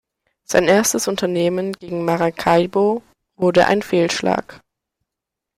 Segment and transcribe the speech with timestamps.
[0.45, 3.03] Sein erstes Unternehmen gegen Maracaibo
[3.35, 4.59] wurde ein Fehlschlag.